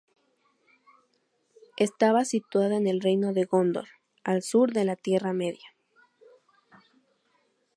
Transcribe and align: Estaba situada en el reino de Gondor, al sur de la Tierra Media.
Estaba 1.77 2.25
situada 2.25 2.75
en 2.75 2.87
el 2.87 3.01
reino 3.01 3.33
de 3.33 3.43
Gondor, 3.43 3.87
al 4.23 4.41
sur 4.41 4.73
de 4.73 4.83
la 4.83 4.95
Tierra 4.95 5.31
Media. 5.31 5.75